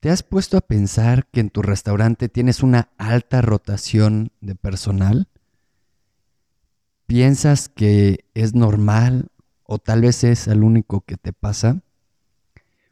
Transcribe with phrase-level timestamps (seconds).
[0.00, 5.26] ¿Te has puesto a pensar que en tu restaurante tienes una alta rotación de personal?
[7.06, 9.26] ¿Piensas que es normal
[9.64, 11.82] o tal vez es el único que te pasa?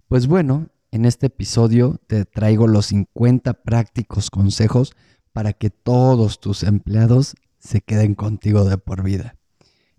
[0.09, 4.93] Pues bueno, en este episodio te traigo los 50 prácticos consejos
[5.33, 9.37] para que todos tus empleados se queden contigo de por vida.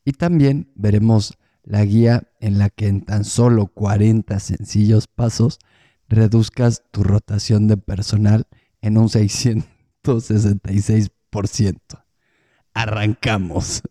[0.03, 5.59] Y también veremos la guía en la que en tan solo 40 sencillos pasos
[6.09, 8.47] reduzcas tu rotación de personal
[8.81, 11.77] en un 666%.
[12.73, 13.83] Arrancamos.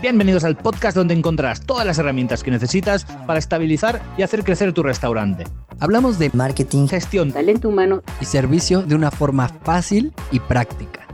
[0.00, 4.72] Bienvenidos al podcast donde encontrarás todas las herramientas que necesitas para estabilizar y hacer crecer
[4.72, 5.44] tu restaurante.
[5.78, 11.06] Hablamos de marketing, gestión, talento humano y servicio de una forma fácil y práctica.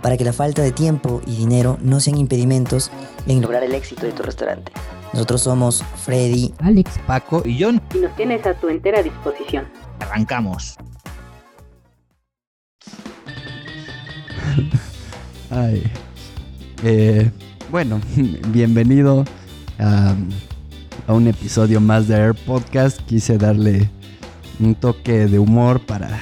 [0.00, 2.92] Para que la falta de tiempo y dinero no sean impedimentos
[3.26, 4.70] en lograr el éxito de tu restaurante.
[5.12, 7.82] Nosotros somos Freddy, Alex, Paco y John.
[7.94, 9.66] Y nos tienes a tu entera disposición.
[9.98, 10.76] Arrancamos.
[15.50, 15.82] Ay.
[16.84, 17.28] Eh,
[17.70, 18.00] bueno,
[18.48, 19.24] bienvenido
[19.80, 20.14] a,
[21.08, 23.00] un episodio más de Air Podcast.
[23.00, 23.90] Quise darle
[24.60, 26.20] un toque de humor para,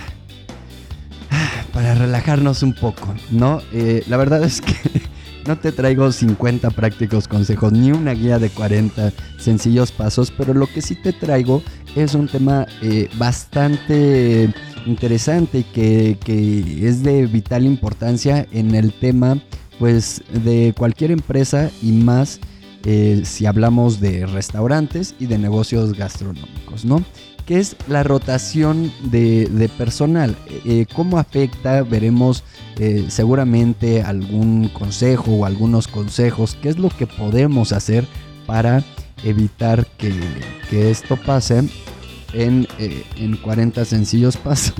[1.74, 3.60] para relajarnos un poco, ¿no?
[3.70, 5.07] Eh, la verdad es que
[5.48, 10.66] no te traigo 50 prácticos consejos ni una guía de 40 sencillos pasos, pero lo
[10.66, 11.62] que sí te traigo
[11.96, 14.52] es un tema eh, bastante
[14.84, 19.42] interesante y que, que es de vital importancia en el tema
[19.78, 22.40] pues de cualquier empresa y más
[22.84, 27.02] eh, si hablamos de restaurantes y de negocios gastronómicos, ¿no?
[27.48, 30.36] ¿Qué es la rotación de, personal?
[30.66, 31.82] Eh, ¿Cómo afecta?
[31.82, 32.44] Veremos
[32.76, 36.58] eh, seguramente algún consejo o algunos consejos.
[36.60, 38.06] ¿Qué es lo que podemos hacer
[38.44, 38.84] para
[39.24, 40.12] evitar que,
[40.90, 41.66] esto pase
[42.34, 42.68] en,
[43.16, 44.74] en 40 sencillos pasos?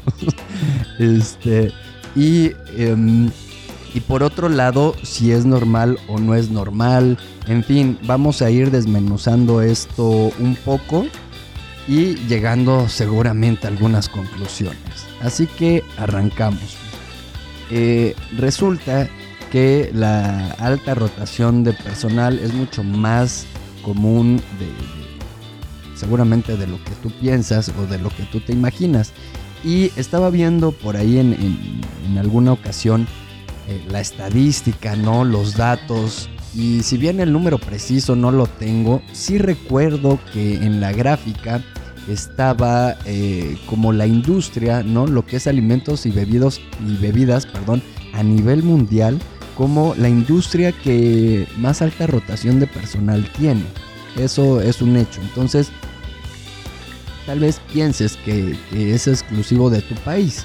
[0.98, 1.72] este,
[2.14, 3.30] y em,
[3.94, 7.16] y por otro lado, si es normal o no es normal.
[7.46, 11.06] En fin, vamos a ir desmenuzando esto un poco
[11.88, 15.06] y llegando seguramente a algunas conclusiones.
[15.22, 16.76] Así que arrancamos.
[17.70, 19.08] Eh, resulta
[19.50, 23.46] que la alta rotación de personal es mucho más
[23.82, 24.68] común de,
[25.96, 29.12] seguramente de lo que tú piensas o de lo que tú te imaginas.
[29.64, 33.06] Y estaba viendo por ahí en, alguna ocasión
[33.66, 35.24] eh, la estadística, ¿no?
[35.24, 36.28] Los datos.
[36.58, 41.62] Y si bien el número preciso no lo tengo, sí recuerdo que en la gráfica
[42.08, 45.06] estaba eh, como la industria, ¿no?
[45.06, 47.80] Lo que es alimentos y bebidos y bebidas, perdón,
[48.12, 49.20] a nivel mundial,
[49.56, 53.62] como la industria que más alta rotación de personal tiene.
[54.16, 55.20] Eso es un hecho.
[55.20, 55.70] Entonces,
[57.24, 60.44] tal vez pienses que es exclusivo de tu país.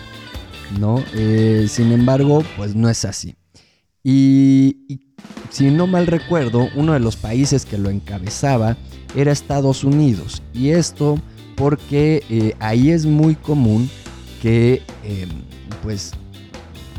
[0.80, 1.04] ¿no?
[1.16, 3.36] Eh, sin embargo, pues no es así.
[4.04, 5.03] Y,
[5.54, 8.76] si no mal recuerdo, uno de los países que lo encabezaba
[9.16, 10.42] era Estados Unidos.
[10.52, 11.20] Y esto
[11.56, 13.88] porque eh, ahí es muy común
[14.42, 15.30] que em,
[15.84, 16.14] pues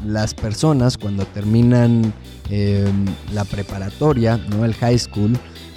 [0.07, 2.15] las personas cuando terminan
[2.49, 4.65] em, la preparatoria, ¿no?
[4.65, 5.33] el high school,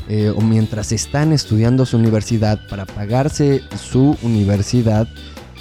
[0.07, 5.07] eh, o mientras están estudiando su universidad para pagarse su universidad,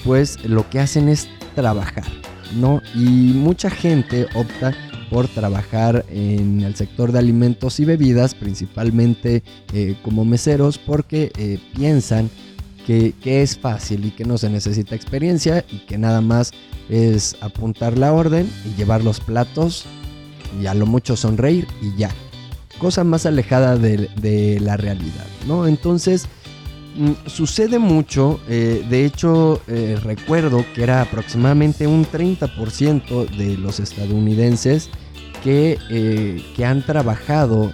[0.05, 2.05] pues lo que hacen es trabajar.
[2.55, 2.83] ¿no?
[2.95, 4.75] Y mucha gente opta
[5.11, 11.59] por trabajar en el sector de alimentos y bebidas, principalmente eh, como meseros, porque eh,
[11.75, 12.31] piensan
[12.87, 16.53] que, es fácil y que no se necesita experiencia y que nada más
[16.89, 19.87] es apuntar la orden y llevar los platos
[20.61, 22.11] y a lo mucho sonreír y ya.
[22.79, 25.67] Cosa más alejada de, de la realidad, ¿no?
[25.67, 26.29] Entonces,
[27.27, 34.91] sucede mucho, eh, de hecho eh, recuerdo que era aproximadamente un 30% de los estadounidenses
[35.43, 37.73] que, eh, que han trabajado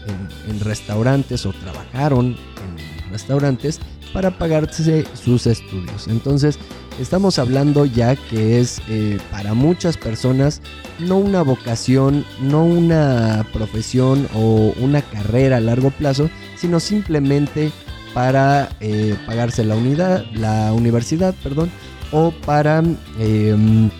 [0.48, 3.80] en, restaurantes o trabajaron en restaurantes
[4.12, 6.06] para pagarse sus estudios.
[6.08, 6.58] Entonces
[7.00, 8.82] estamos hablando ya que es
[9.30, 10.60] para muchas personas
[10.98, 17.72] no una vocación, no una profesión o una carrera a largo plazo, sino simplemente
[18.14, 21.70] para eh, pagarse la unidad, la universidad, perdón,
[22.10, 22.82] o para
[23.18, 23.90] em,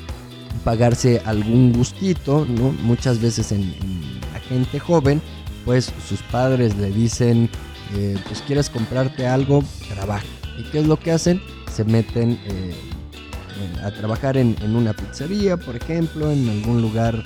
[0.65, 2.73] pagarse algún gustito, ¿no?
[2.83, 3.75] Muchas veces en,
[4.33, 5.23] la gente joven,
[5.65, 7.49] pues sus padres le dicen,
[7.97, 9.65] eh, pues quieres comprarte algo,
[9.95, 10.27] trabaja.
[10.59, 11.41] ¿Y qué es lo que hacen?
[11.75, 12.75] Se meten eh,
[13.83, 17.25] a trabajar en, una pizzería, por ejemplo, en algún lugar,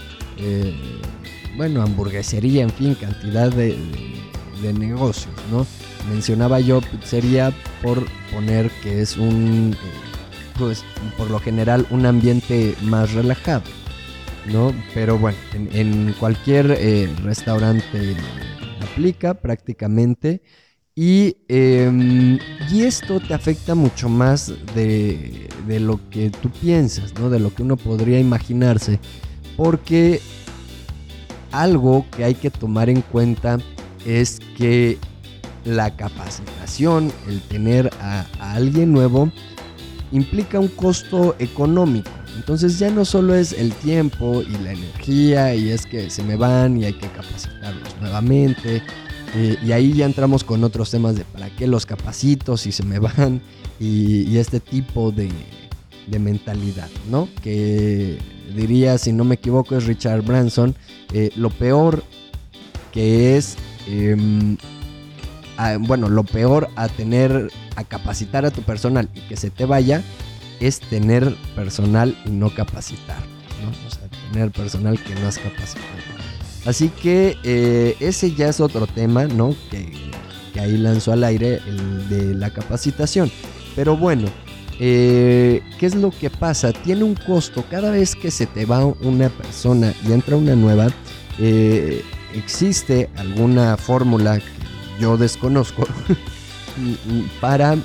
[1.57, 3.77] bueno, hamburguesería, en fin, cantidad de,
[4.63, 5.67] de negocios, ¿no?
[6.09, 10.85] Mencionaba yo, sería por poner que es un, eh, pues
[11.17, 13.63] por lo general, un ambiente más relajado,
[14.53, 14.73] ¿no?
[14.95, 18.17] Pero bueno, en, cualquier eh, restaurante
[18.81, 20.43] aplica prácticamente.
[20.99, 22.39] Y, em,
[22.71, 27.29] y, esto te afecta mucho más de, de, lo que tú piensas, ¿no?
[27.29, 28.99] De lo que uno podría imaginarse.
[29.59, 30.23] Porque
[31.53, 33.59] algo que hay que tomar en cuenta
[34.07, 34.99] es que
[35.67, 39.31] la capacitación, el tener a, alguien nuevo,
[40.13, 42.11] implica un costo económico.
[42.37, 46.37] Entonces ya no solo es el tiempo y la energía y es que se me
[46.37, 48.83] van y hay que capacitarlos nuevamente.
[49.35, 52.85] Eh, y ahí ya entramos con otros temas de para qué los capacito si se
[52.85, 53.41] me van
[53.81, 55.31] y, este tipo de,
[56.19, 57.29] mentalidad, ¿no?
[57.43, 58.19] Que
[58.55, 60.75] diría, si no me equivoco, es Richard Branson,
[61.13, 62.05] eh, lo peor
[62.93, 63.57] que es
[65.81, 70.03] Bueno, lo peor a tener, a capacitar a tu personal y que se te vaya
[70.61, 73.19] es tener personal y no capacitar,
[73.87, 75.87] O sea, tener personal que no has capacitado.
[76.67, 79.55] Así que eh, ese ya es otro tema, ¿no?
[79.71, 80.07] Que,
[80.59, 83.31] ahí lanzó al aire, el de la capacitación.
[83.75, 84.27] Pero bueno,
[84.81, 86.73] eh, ¿qué es lo que pasa?
[86.73, 87.63] Tiene un costo.
[87.71, 90.89] Cada vez que se te va una persona y entra una nueva,
[91.39, 92.03] eh,
[92.35, 94.41] existe alguna fórmula
[95.01, 95.85] yo desconozco
[97.41, 97.77] para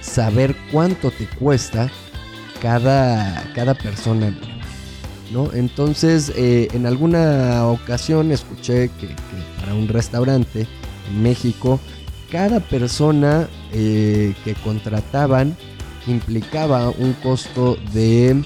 [0.00, 1.90] saber cuánto te cuesta
[2.60, 4.36] cada, cada persona.
[5.32, 5.52] ¿no?
[5.52, 9.14] Entonces, eh, en alguna ocasión escuché que,
[9.60, 10.66] para un restaurante
[11.08, 11.80] en México,
[12.30, 15.56] cada persona eh, que contrataban
[16.06, 18.42] implicaba un costo de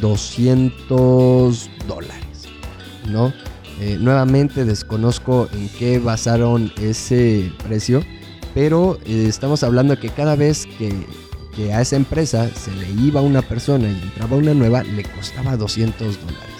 [0.00, 2.48] 200 dólares,
[3.08, 3.32] ¿no?
[3.80, 8.04] Eh, nuevamente desconozco en qué basaron ese precio,
[8.54, 10.92] pero eh, estamos hablando que cada vez que,
[11.72, 16.18] a esa empresa se le iba una persona y entraba una nueva, le costaba 200
[16.20, 16.54] dólares.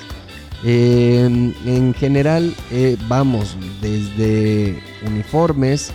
[0.63, 5.93] en general, eh, vamos desde uniformes,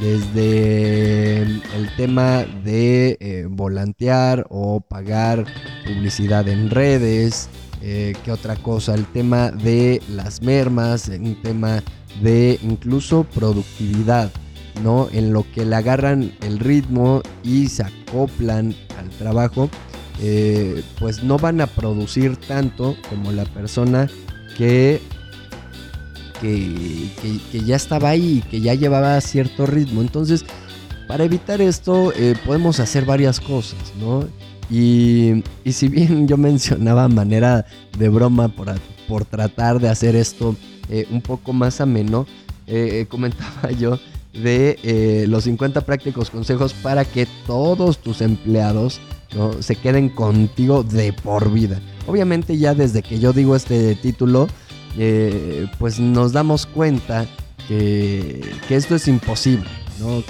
[0.00, 5.46] desde el tema de volantear o pagar
[5.86, 7.48] publicidad en redes,
[7.82, 8.94] eh, ¿Qué otra cosa?
[8.94, 11.82] El tema de las mermas, un tema
[12.22, 14.30] de incluso productividad,
[14.82, 15.08] ¿no?
[15.12, 19.68] En lo que le agarran el ritmo y se acoplan al trabajo,
[20.20, 24.08] eh, pues no van a producir tanto como la persona
[24.56, 25.00] que,
[26.40, 30.02] que, ya estaba ahí que ya llevaba cierto ritmo.
[30.02, 30.44] Entonces,
[31.08, 34.26] para evitar esto, eh, podemos hacer varias cosas, ¿no?
[34.70, 37.66] Y, si bien yo mencionaba manera
[37.98, 38.72] de broma por,
[39.08, 40.56] por tratar de hacer esto
[40.88, 42.26] eh, un poco más ameno,
[42.66, 43.98] eh, eh, comentaba yo
[44.32, 49.00] de los 50 prácticos consejos para que todos tus empleados
[49.32, 49.62] ¿no?
[49.62, 51.80] se queden contigo de por vida.
[52.08, 54.48] Obviamente ya desde que yo digo este título,
[55.78, 57.26] pues nos damos cuenta
[57.68, 59.68] que, que esto es imposible.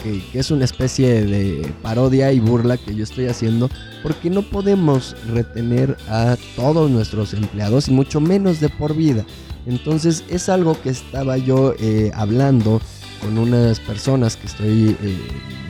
[0.02, 3.70] Que, es una especie de parodia y burla que yo estoy haciendo,
[4.02, 9.24] porque no podemos retener a todos nuestros empleados y mucho menos de por vida.
[9.66, 12.80] Entonces es algo que estaba yo eh, hablando
[13.22, 15.18] con unas personas que estoy eh,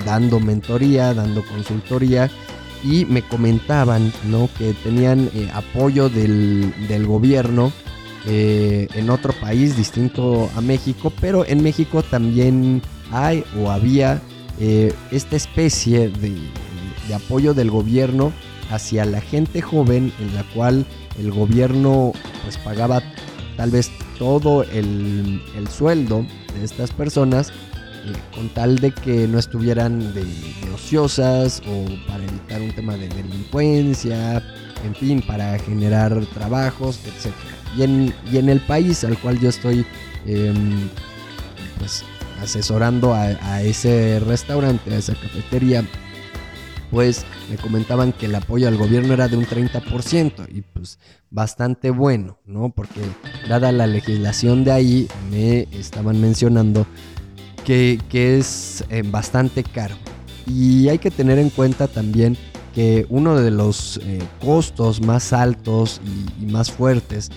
[0.04, 2.28] dando mentoría, dando consultoría
[2.82, 4.50] y me comentaban ¿no?
[4.58, 7.72] que tenían eh, apoyo del, del gobierno
[8.26, 12.80] en otro país distinto a México, pero en México también
[13.14, 14.20] hay o había
[14.58, 16.36] eh, esta especie de,
[17.14, 18.32] apoyo del gobierno
[18.70, 20.84] hacia la gente joven en la cual
[21.18, 23.02] el gobierno pues pagaba
[23.56, 25.40] tal vez todo el,
[25.70, 26.26] sueldo
[26.58, 30.24] de estas personas eh, con tal de que no estuvieran de,
[30.74, 34.42] ociosas o para evitar un tema de delincuencia,
[34.84, 37.32] en fin, para generar trabajos, etc.
[37.76, 39.86] Y en, y en el país al cual yo estoy
[40.26, 40.88] em,
[41.78, 42.04] pues
[42.40, 45.84] asesorando a, ese restaurante, a esa cafetería,
[46.90, 50.98] pues me comentaban que el apoyo al gobierno era de un 30% y pues
[51.30, 52.70] bastante bueno, ¿no?
[52.70, 53.00] Porque
[53.48, 56.86] dada la legislación de ahí, me estaban mencionando
[57.64, 59.96] que, es eh, bastante caro.
[60.46, 62.36] Y hay que tener en cuenta también
[62.74, 66.00] que uno de los eh, costos más altos
[66.40, 67.30] y, más fuertes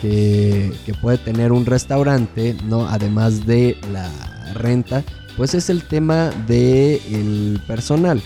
[0.00, 2.86] que, que, puede tener un restaurante, ¿no?
[2.86, 5.02] Además de la renta,
[5.36, 8.22] pues es el tema del personal.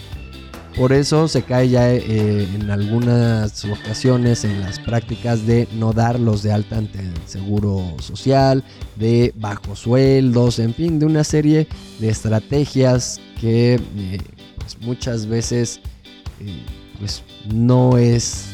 [0.76, 6.42] Por eso se cae ya eh, en algunas ocasiones en las prácticas de no darlos
[6.42, 8.62] de alta ante el seguro social,
[8.96, 11.66] de bajos sueldos, en fin, de una serie
[11.98, 14.18] de estrategias que eh,
[14.58, 15.80] pues muchas veces
[16.40, 16.62] eh,
[16.98, 18.44] pues no es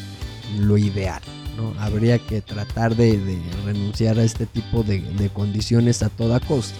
[0.57, 1.21] lo ideal.
[1.57, 1.73] ¿no?
[1.79, 3.19] Habría que tratar de,
[3.65, 6.75] renunciar a este tipo de, condiciones a toda costa.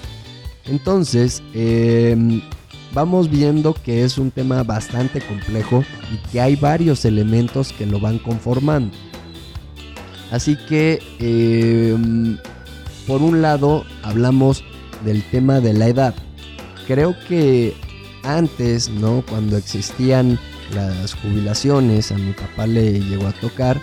[0.65, 2.41] Entonces, em,
[2.93, 7.99] vamos viendo que es un tema bastante complejo y que hay varios elementos que lo
[7.99, 8.95] van conformando.
[10.31, 12.37] Así que, em,
[13.05, 14.63] por un lado, hablamos
[15.03, 16.15] del tema de la edad.
[16.87, 17.73] Creo que
[18.23, 19.23] antes, ¿no?
[19.29, 20.39] Cuando existían
[20.73, 23.79] las jubilaciones, a mi papá le llegó a tocar,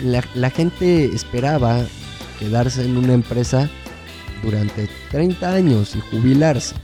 [0.00, 1.84] la, gente esperaba
[2.38, 3.70] quedarse en una empresa
[4.42, 6.74] durante 30 años y jubilarse.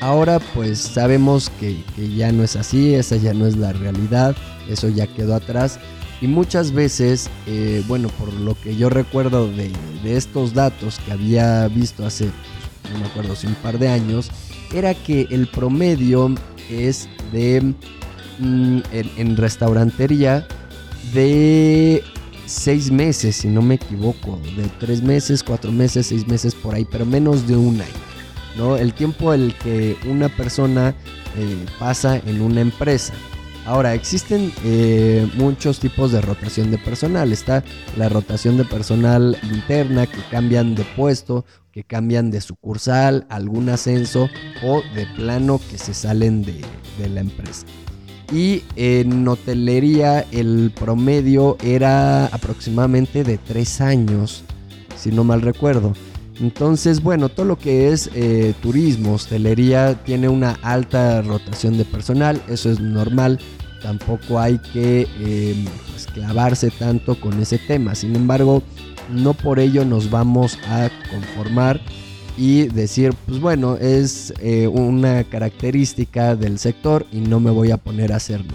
[0.00, 1.82] Ahora pues sabemos que,
[2.16, 4.36] ya no es así, esa ya no es la realidad,
[4.68, 5.78] eso ya quedó atrás.
[6.20, 9.70] Y muchas veces, eh, bueno, por lo que yo recuerdo de,
[10.04, 12.30] estos datos que había visto hace,
[12.82, 14.30] pues, no me acuerdo si un par de años,
[14.72, 16.34] era que el promedio
[16.70, 17.74] es de,
[18.38, 20.46] mm, en restaurantería,
[21.12, 22.02] de
[22.46, 26.86] seis meses, si no me equivoco, de tres meses, cuatro meses, seis meses por ahí,
[26.90, 27.92] pero menos de un año.
[28.56, 28.76] ¿no?
[28.76, 30.94] El tiempo el que una persona
[31.36, 33.12] eh, pasa en una empresa.
[33.66, 37.32] Ahora, existen eh, muchos tipos de rotación de personal.
[37.32, 37.64] Está
[37.96, 44.30] la rotación de personal interna que cambian de puesto, que cambian de sucursal, algún ascenso
[44.62, 46.64] o de plano que se salen de,
[46.98, 47.66] de la empresa
[48.32, 54.44] y en hotelería el promedio era aproximadamente de tres años,
[54.96, 55.92] si no mal recuerdo.
[56.40, 62.42] Entonces, bueno, todo lo que es eh, turismo, hostelería, tiene una alta rotación de personal,
[62.48, 63.38] eso es normal,
[63.82, 65.64] tampoco hay que em,
[66.12, 67.94] clavarse tanto con ese tema.
[67.94, 68.62] Sin embargo,
[69.10, 71.80] no por ello nos vamos a conformar
[72.36, 77.78] y decir, pues bueno, es eh, una característica del sector y no me voy a
[77.78, 78.52] poner a hacerlo.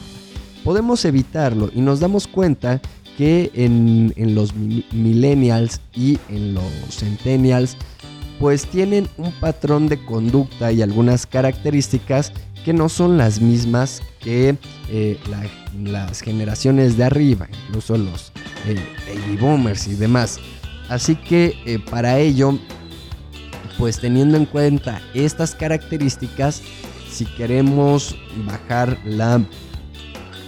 [0.64, 2.80] Podemos evitarlo y nos damos cuenta
[3.18, 7.76] que en, los millennials y en los centennials
[8.40, 12.32] pues tienen un patrón de conducta y algunas características
[12.64, 14.56] que no son las mismas que
[14.90, 15.20] eh,
[15.84, 18.32] las generaciones de arriba, incluso los
[18.68, 20.40] eh, baby boomers y demás.
[20.90, 22.60] Así que para ello
[23.82, 26.62] pues teniendo en cuenta estas características,
[27.10, 29.42] si queremos bajar la,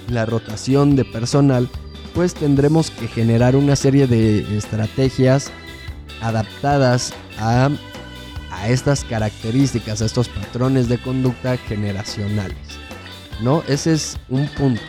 [0.08, 1.68] la rotación de personal,
[2.14, 5.50] pues tendremos que generar una serie de estrategias
[6.22, 7.72] adaptadas a,
[8.52, 12.56] a estas características, a estos patrones de conducta generacionales.
[13.42, 13.64] ¿No?
[13.68, 14.84] Ese es un punto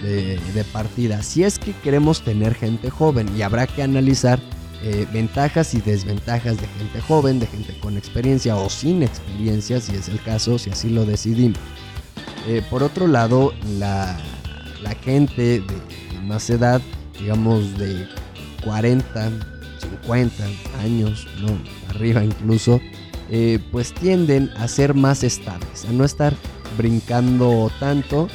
[0.00, 1.24] de, de partida.
[1.24, 4.38] Si es que queremos tener gente joven y habrá que analizar
[4.82, 9.94] eh, ventajas y desventajas de gente joven, de gente con experiencia o sin experiencia, si
[9.94, 11.58] es el caso, si así lo decidimos.
[12.46, 14.18] Eh, por otro lado, la,
[15.04, 16.80] gente de, más edad,
[17.18, 18.06] digamos de
[18.64, 19.30] 40,
[20.02, 20.44] 50
[20.82, 21.26] años,
[21.90, 22.80] arriba incluso,
[23.30, 26.34] eh, pues tienden a ser más estables, a no estar
[26.78, 28.28] brincando tanto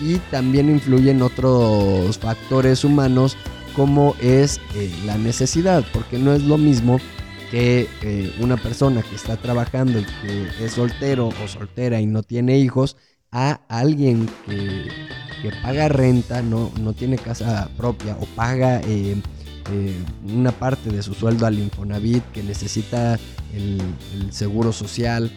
[0.00, 3.36] y también influyen otros factores humanos
[3.74, 6.98] como es eh, la necesidad, porque no es lo mismo
[7.50, 12.22] que eh, una persona que está trabajando y que es soltero o soltera y no
[12.22, 12.96] tiene hijos,
[13.30, 14.88] a alguien que,
[15.62, 19.16] paga renta, no, no tiene casa propia o paga eh,
[20.24, 23.18] una parte de su sueldo al Infonavit, que necesita
[23.54, 23.80] el,
[24.14, 25.32] el seguro social,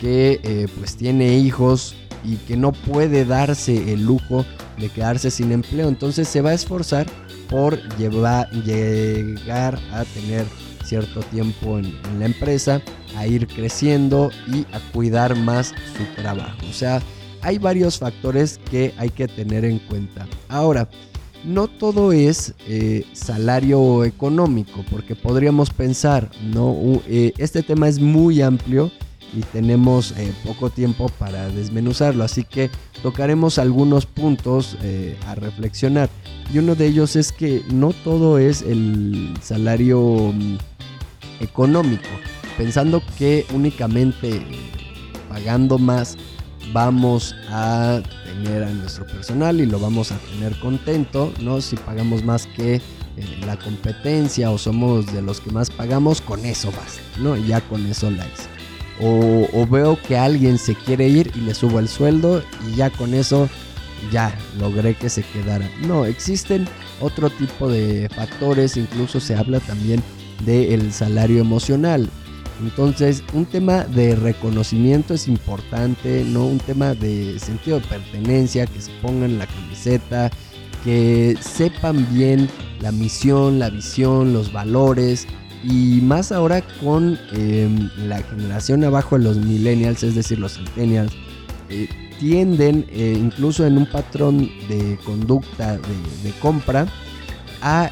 [0.00, 1.94] que pues tiene hijos
[2.24, 4.44] y que no puede darse el lujo
[4.78, 5.88] de quedarse sin empleo.
[5.88, 7.06] Entonces se va a esforzar
[7.48, 10.46] por llegar a tener
[10.84, 12.82] cierto tiempo en, la empresa,
[13.16, 16.58] a ir creciendo y a cuidar más su trabajo.
[16.68, 17.00] O sea,
[17.42, 20.26] hay varios factores que hay que tener en cuenta.
[20.48, 20.88] Ahora,
[21.44, 26.76] no todo es eh, salario económico, porque podríamos pensar, no,
[27.08, 28.90] eh, este tema es muy amplio
[29.32, 32.70] y tenemos eh, poco tiempo para desmenuzarlo, así que
[33.02, 36.10] tocaremos algunos puntos eh, a reflexionar.
[36.52, 40.00] Y uno de ellos es que no todo es el salario
[40.34, 40.58] mm,
[41.40, 42.08] económico,
[42.58, 44.42] pensando que únicamente
[45.28, 46.16] pagando más
[46.72, 51.60] vamos a tener a nuestro personal y lo vamos a tener contento, ¿no?
[51.60, 52.82] Si pagamos más que eh,
[53.44, 57.36] la competencia o somos de los que más pagamos, con eso basta, ¿no?
[57.36, 58.59] Ya con eso la hice.
[59.02, 63.14] O, veo que alguien se quiere ir y le subo el sueldo y ya con
[63.14, 63.48] eso
[64.12, 65.68] ya logré que se quedara.
[65.86, 66.68] No, existen
[67.00, 70.02] otro tipo de factores, incluso se habla también
[70.44, 72.08] del salario emocional.
[72.60, 76.44] Entonces, un tema de reconocimiento es importante, ¿no?
[76.46, 80.30] Un tema de sentido de pertenencia, que se pongan la camiseta,
[80.84, 82.48] que sepan bien
[82.80, 85.26] la misión, la visión, los valores.
[85.62, 91.12] Y más ahora con em, la generación abajo de los millennials, es decir, los centennials,
[91.68, 91.88] eh,
[92.18, 96.86] tienden, eh, incluso en un patrón de conducta de compra,
[97.62, 97.90] a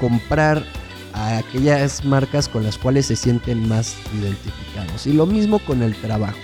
[0.00, 0.64] comprar
[1.12, 5.06] a aquellas marcas con las cuales se sienten más identificados.
[5.06, 6.38] Y lo mismo con el trabajo.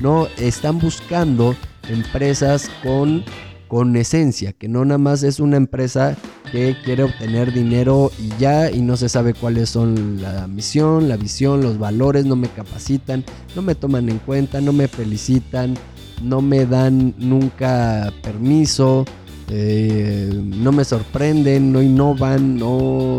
[0.00, 1.54] No están buscando
[1.88, 3.24] empresas con
[3.70, 6.16] con esencia, que no nada más es una empresa
[6.50, 11.16] que quiere obtener dinero y ya y no se sabe cuáles son la misión, la
[11.16, 15.74] visión, los valores, no me capacitan, no me toman en cuenta, no me felicitan,
[16.22, 19.04] no me dan nunca permiso,
[19.48, 23.18] eh, no me sorprenden, no innovan, no,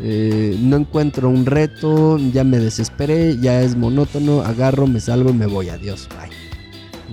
[0.00, 5.34] eh, no encuentro un reto, ya me desesperé, ya es monótono, agarro, me salgo y
[5.34, 6.36] me voy, adiós, bye.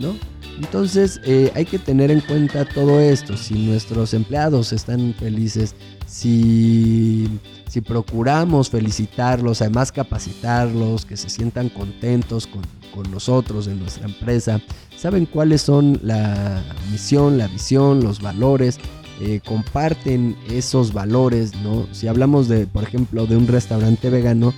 [0.02, 0.35] ¿No?
[0.58, 3.36] Entonces eh, hay que tener en cuenta todo esto.
[3.36, 5.76] Si nuestros empleados están felices,
[6.08, 7.28] si,
[7.68, 12.62] si procuramos felicitarlos, además capacitarlos, que se sientan contentos con,
[12.94, 14.62] con nosotros en nuestra empresa,
[14.96, 18.80] saben cuáles son la misión, la visión, los valores,
[19.20, 21.88] eh, comparten esos valores, ¿no?
[21.92, 24.54] Si hablamos de, por ejemplo, de un restaurante vegano,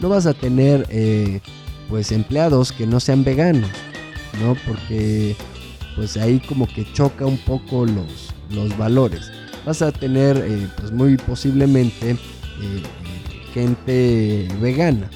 [0.00, 1.40] no vas a tener eh,
[1.88, 3.70] pues empleados que no sean veganos
[4.40, 4.56] ¿no?
[4.66, 5.36] Porque
[5.96, 9.30] pues ahí como que choca un poco los, los valores.
[9.66, 12.82] Vas a tener eh, pues muy posiblemente eh,
[13.52, 15.08] gente vegana,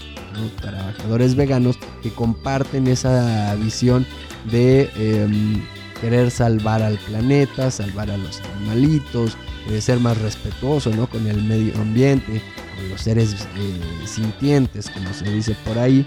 [0.60, 4.06] trabajadores veganos que comparten esa visión
[4.50, 5.62] de em,
[6.00, 9.36] querer salvar al planeta, salvar a los animalitos,
[9.68, 11.08] de ser más respetuoso ¿no?
[11.08, 12.42] con el medio ambiente,
[12.76, 16.06] con los seres eh, sintientes, como se dice por ahí.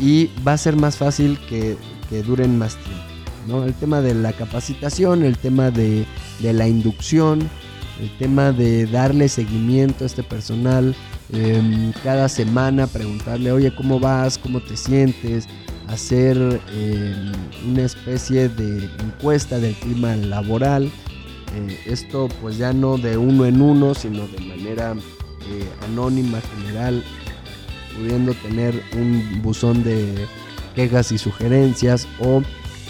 [0.00, 1.76] Y va a ser más fácil que
[2.10, 3.04] que duren más tiempo.
[3.46, 3.64] ¿no?
[3.64, 6.04] El tema de la capacitación, el tema de,
[6.42, 7.48] la inducción,
[8.00, 10.94] el tema de darle seguimiento a este personal,
[11.32, 14.36] em, cada semana preguntarle, oye, ¿cómo vas?
[14.36, 15.46] ¿Cómo te sientes?
[15.86, 16.36] Hacer
[16.74, 17.32] em,
[17.70, 20.90] una especie de encuesta del clima laboral.
[21.54, 27.02] Eh, esto pues ya no de uno en uno, sino de manera eh, anónima, general,
[27.96, 30.26] pudiendo tener un buzón de
[30.74, 32.42] quejas y sugerencias o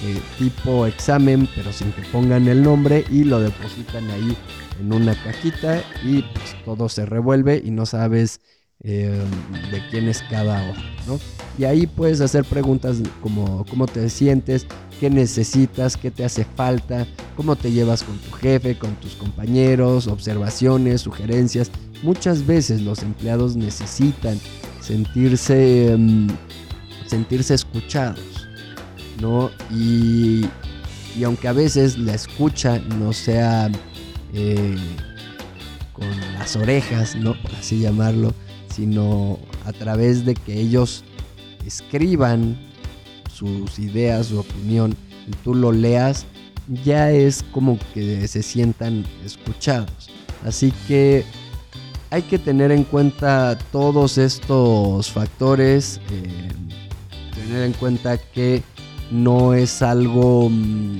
[0.03, 4.37] eh, tipo examen, pero sin que pongan el nombre y lo depositan ahí
[4.81, 8.41] en una cajita y pues todo se revuelve y no sabes
[8.83, 9.23] eh,
[9.71, 11.21] de quién es cada hoja.
[11.59, 14.67] Y ahí puedes hacer preguntas como cómo te sientes,
[14.99, 20.07] qué necesitas, qué te hace falta, cómo te llevas con tu jefe, con tus compañeros,
[20.07, 21.71] observaciones, sugerencias.
[22.03, 24.41] Muchas veces los empleados necesitan
[24.81, 25.93] sentirse...
[25.93, 26.29] Em,
[27.11, 28.49] sentirse escuchados,
[29.21, 29.51] ¿no?
[29.71, 30.47] Y,
[31.25, 33.69] aunque a veces la escucha no sea
[34.33, 34.77] eh,
[35.93, 37.35] con las orejas, ¿no?
[37.43, 38.33] Por así llamarlo,
[38.73, 41.05] sino a través de que ellos
[41.67, 42.57] escriban
[43.33, 44.97] sus ideas, su opinión,
[45.27, 46.27] y tú lo leas,
[46.85, 50.11] ya es como que se sientan escuchados.
[50.45, 51.25] Así que
[52.11, 56.01] hay que tener en cuenta todos estos factores.
[56.11, 56.70] Eh,
[57.51, 58.63] tener en cuenta que
[59.11, 60.99] no es algo mm,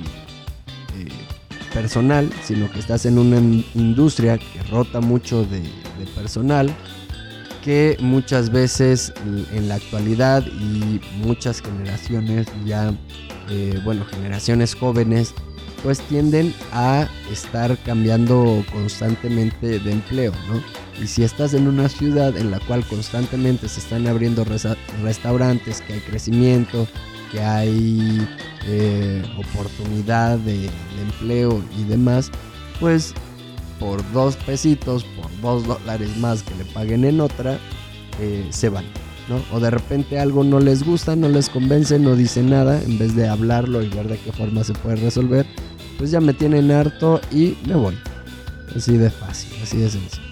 [0.97, 1.07] eh,
[1.73, 3.37] personal, sino que estás en una
[3.73, 5.61] industria que rota mucho de,
[6.13, 6.69] personal,
[7.63, 9.13] que muchas veces
[9.53, 12.93] en la actualidad y muchas generaciones ya,
[13.49, 15.33] eh, bueno, generaciones jóvenes,
[15.83, 20.33] pues tienden a estar cambiando constantemente de empleo.
[21.01, 24.45] Y si estás en una ciudad en la cual constantemente se están abriendo
[25.03, 26.87] restaurantes, que hay crecimiento,
[27.31, 28.27] que hay
[28.67, 30.69] eh, oportunidad de,
[31.01, 32.29] empleo y demás,
[32.79, 33.13] pues
[33.79, 37.57] por dos pesitos, por dos dólares más que le paguen en otra,
[38.19, 38.85] eh, se van.
[39.29, 39.41] ¿no?
[39.55, 43.15] O de repente algo no les gusta, no les convence, no dicen nada, en vez
[43.15, 45.45] de hablarlo y ver de qué forma se puede resolver,
[45.97, 47.97] pues ya me tienen harto y me voy.
[48.75, 50.30] Así de fácil, así de sencillo.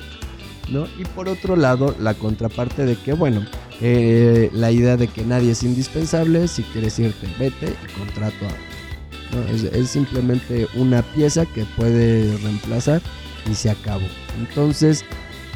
[0.97, 3.45] Y por otro lado, la contraparte de que, bueno,
[3.81, 9.35] eh, la idea de que nadie es indispensable, si quieres irte, vete y contrato a
[9.35, 9.53] ¿no?
[9.53, 13.01] es, es, simplemente una pieza que puede reemplazar
[13.49, 14.05] y se acabó.
[14.37, 15.05] Entonces,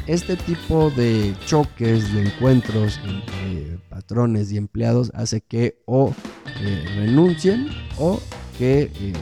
[0.06, 6.12] este tipo de choques, de encuentros entre patrones y empleados hace que o
[6.60, 8.20] eh, renuncien o
[8.58, 9.12] que eh,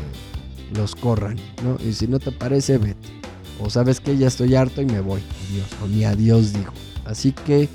[0.74, 1.76] los corran, ¿no?
[1.86, 3.21] Y si no te parece, vete.
[3.62, 5.20] O sabes que ya estoy harto y me voy.
[5.48, 5.66] Adiós.
[5.82, 6.72] O ni adiós digo.
[7.04, 7.68] Así que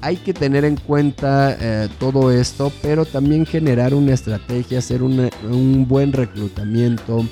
[0.00, 5.86] hay que tener en cuenta eh, todo esto, pero también generar una estrategia, hacer un
[5.88, 7.24] buen reclutamiento,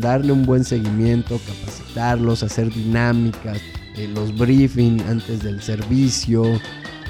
[0.00, 3.58] darle un buen seguimiento, capacitarlos, hacer dinámicas,
[3.96, 6.44] eh, los briefings antes del servicio,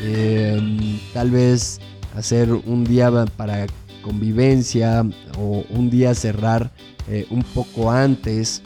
[0.02, 1.80] em, tal vez
[2.14, 3.66] hacer un día para
[4.02, 5.04] convivencia
[5.38, 6.70] o un día cerrar
[7.08, 8.60] eh, un poco antes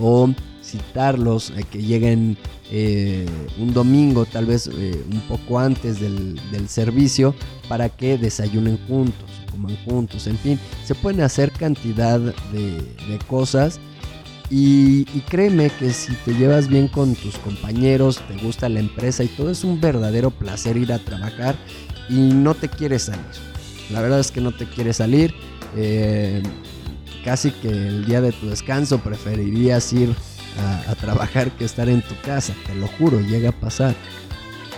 [0.00, 0.32] o
[0.62, 2.36] citarlos que lleguen
[2.70, 3.26] eh,
[3.58, 7.34] un domingo, tal vez eh, un poco antes del, servicio,
[7.68, 13.80] para que desayunen juntos, coman juntos, en fin, se pueden hacer cantidad de, cosas.
[14.52, 19.28] Y, créeme que si te llevas bien con tus compañeros, te gusta la empresa y
[19.28, 21.56] todo, es un verdadero placer ir a trabajar
[22.08, 23.24] y no te quieres salir.
[23.90, 25.34] La verdad es que no te quieres salir.
[25.76, 26.42] Eh,
[27.24, 30.14] casi que el día de tu descanso preferirías ir
[30.88, 33.94] a, trabajar que estar en tu casa, te lo juro, llega a pasar.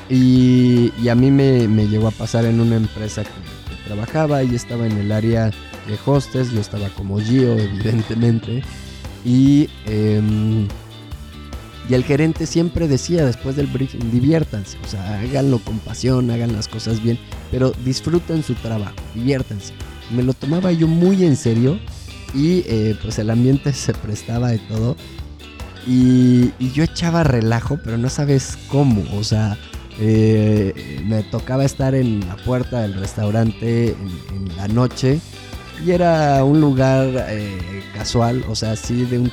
[0.08, 3.30] Y, a mí me, llegó a pasar en una empresa que,
[3.86, 8.62] trabajaba y estaba en el área de hostes, yo estaba como Gio, evidentemente.
[9.24, 10.68] Y, em,
[11.88, 16.52] y el gerente siempre decía después del briefing, diviértanse, o sea, háganlo con pasión, hagan
[16.52, 17.18] las cosas bien,
[17.50, 19.72] pero disfruten su trabajo, diviértanse.
[20.14, 21.78] Me lo tomaba yo muy en serio
[22.34, 24.96] y eh, pues el ambiente se prestaba de todo.
[25.86, 29.04] Y, yo echaba relajo, pero no sabes cómo.
[29.16, 29.58] O sea,
[29.98, 35.20] eh, me tocaba estar en la puerta del restaurante en, la noche.
[35.84, 39.32] Y era un lugar eh, casual, o sea, sí de un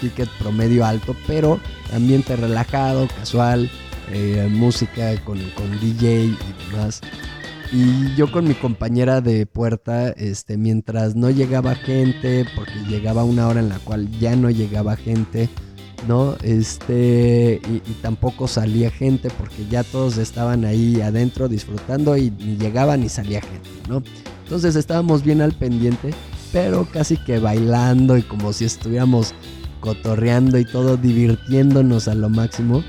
[0.00, 1.60] ticket promedio alto, pero
[1.94, 3.70] ambiente relajado, casual,
[4.50, 6.36] música con, con DJ y
[6.70, 7.00] demás.
[7.72, 13.48] Y yo con mi compañera de puerta, este, mientras no llegaba gente, porque llegaba una
[13.48, 15.48] hora en la cual ya no llegaba gente,
[16.06, 16.36] ¿no?
[16.42, 22.96] Este, y, tampoco salía gente porque ya todos estaban ahí adentro disfrutando y ni llegaba
[22.96, 24.02] ni salía gente, ¿no?
[24.44, 26.12] Entonces estábamos bien al pendiente,
[26.52, 29.34] pero casi que bailando y como si estuviéramos
[29.80, 32.84] cotorreando y todo, divirtiéndonos a lo máximo.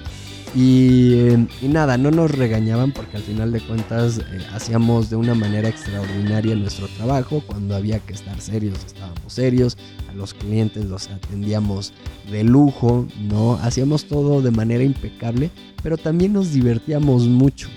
[0.56, 5.68] Y, nada, no nos regañaban porque al final de cuentas eh, hacíamos de una manera
[5.68, 7.44] extraordinaria nuestro trabajo.
[7.46, 9.78] Cuando había que estar serios, estábamos serios.
[10.10, 11.92] A los clientes los atendíamos
[12.32, 13.56] de lujo, ¿no?
[13.56, 15.52] Hacíamos todo de manera impecable,
[15.84, 17.68] pero también nos divertíamos mucho,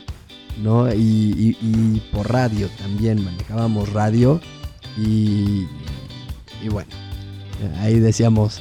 [0.62, 0.88] ¿no?
[0.94, 4.40] Y, por radio también, manejábamos radio
[4.96, 5.66] y,
[6.62, 6.90] y bueno,
[7.80, 8.60] ahí decíamos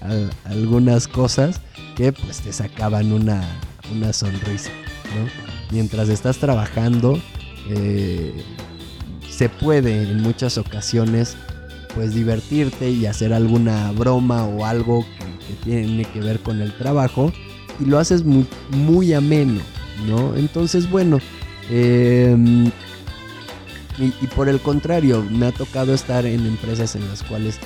[0.44, 1.62] algunas cosas
[1.98, 3.42] pues te sacaban una,
[4.12, 4.70] sonrisa,
[5.70, 7.20] Mientras estás trabajando,
[7.68, 8.32] eh,
[9.28, 11.36] se puede en muchas ocasiones
[11.94, 15.04] pues divertirte y hacer alguna broma o algo
[15.46, 17.32] que, tiene que ver con el trabajo
[17.80, 19.60] y lo haces muy, muy ameno,
[20.06, 20.36] ¿no?
[20.36, 21.18] Entonces, bueno,
[21.70, 22.70] em,
[23.98, 27.58] y, por el contrario, me ha tocado estar en empresas en las cuales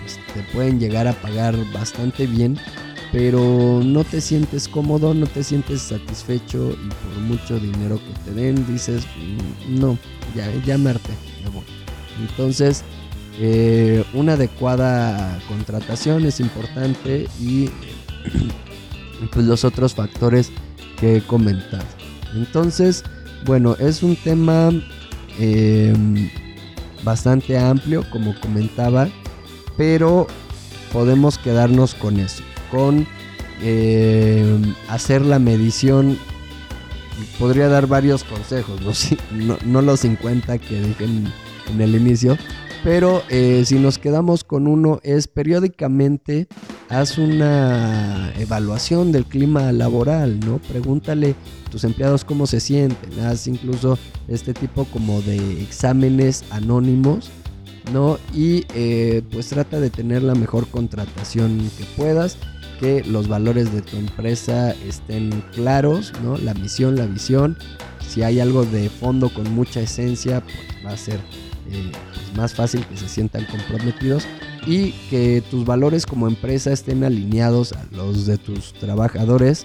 [0.00, 2.58] pues, te pueden llegar a pagar bastante bien
[3.12, 8.34] pero no te sientes cómodo, no te sientes satisfecho y por mucho dinero que te
[8.34, 9.98] den dices, mm, no,
[10.34, 10.94] ya, ya me
[12.18, 12.82] Entonces,
[13.38, 17.68] eh, una adecuada contratación es importante y
[19.32, 20.50] pues los otros factores
[20.98, 21.84] que he comentado.
[22.34, 23.04] Entonces,
[23.44, 24.70] bueno, es un tema
[25.38, 26.30] em,
[27.04, 29.06] bastante amplio, como comentaba,
[29.76, 30.26] pero
[30.92, 32.42] podemos quedarnos con eso
[32.72, 33.06] con
[33.62, 36.18] eh, hacer la medición.
[37.38, 38.80] Podría dar varios consejos,
[39.30, 42.36] no, no, los 50 que dije en, el inicio,
[42.82, 46.48] pero eh, si nos quedamos con uno es periódicamente
[46.88, 50.58] haz una evaluación del clima laboral, ¿no?
[50.58, 51.34] Pregúntale
[51.66, 57.30] a tus empleados cómo se sienten, haz incluso este tipo como de exámenes anónimos,
[57.92, 58.18] ¿no?
[58.34, 62.36] Y eh, pues trata de tener la mejor contratación que puedas
[62.82, 66.36] que los valores de tu empresa estén claros, ¿no?
[66.36, 67.56] La misión, la visión.
[68.08, 71.20] Si hay algo de fondo con mucha esencia, pues va a ser
[71.70, 74.26] eh, pues, más fácil que se sientan comprometidos
[74.66, 79.64] y que tus valores como empresa estén alineados a los de tus trabajadores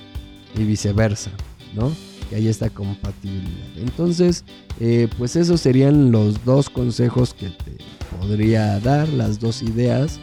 [0.55, 1.31] y viceversa,
[1.73, 1.91] ¿no?
[2.29, 3.77] Que haya esta compatibilidad.
[3.77, 4.45] Entonces,
[4.79, 7.77] eh, pues esos serían los dos consejos que te
[8.19, 10.19] podría dar, las dos ideas.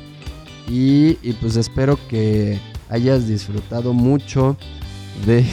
[0.66, 4.56] y pues espero que hayas disfrutado mucho
[5.26, 5.44] de,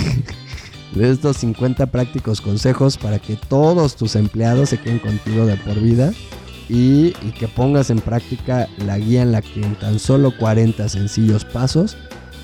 [0.99, 6.11] estos 50 prácticos consejos para que todos tus empleados se queden contigo de por vida
[6.69, 10.87] y, y, que pongas en práctica la guía en la que en tan solo 40
[10.89, 11.97] sencillos pasos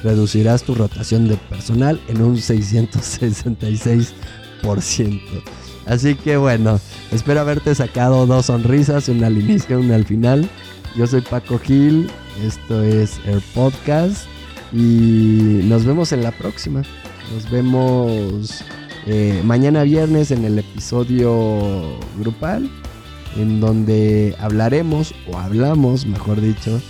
[0.04, 4.12] reducirás tu rotación de personal en un 666%.
[5.86, 6.80] Así que bueno,
[7.12, 10.50] espero haberte sacado dos sonrisas, una al inicio, una al final.
[10.98, 12.10] Yo soy Paco Gil,
[12.44, 14.28] esto es Air Podcast
[14.72, 16.84] y nos vemos en la próxima.
[17.34, 18.64] Nos vemos
[19.06, 22.70] eh, mañana viernes en el episodio grupal,
[23.38, 26.82] en donde hablaremos, o hablamos, mejor dicho,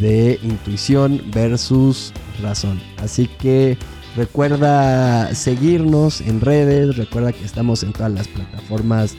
[0.00, 2.80] de intuición versus razón.
[2.98, 3.76] Así que
[4.16, 9.14] recuerda seguirnos en redes, recuerda que estamos en todas las plataformas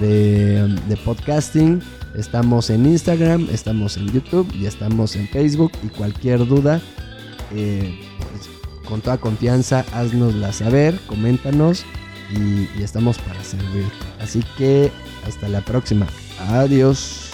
[0.00, 1.80] de, de podcasting.
[2.16, 5.72] Estamos en Instagram, estamos en YouTube y estamos en Facebook.
[5.84, 6.80] Y cualquier duda,
[7.52, 8.50] eh, pues,
[8.86, 11.84] con toda confianza, haznosla saber, coméntanos
[12.30, 13.86] y, y estamos para servir.
[14.20, 14.90] Así que
[15.26, 16.06] hasta la próxima.
[16.48, 17.29] Adiós.